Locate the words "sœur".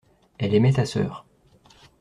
0.87-1.27